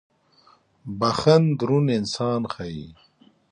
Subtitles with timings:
[0.99, 2.87] •بخښن دروند انسان ښيي.